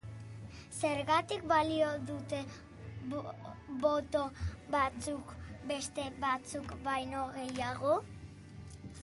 [0.87, 2.39] Zergatik balio dute
[3.83, 4.23] boto
[4.77, 5.37] batzuk
[5.75, 7.95] beste batzuk baino gehiago?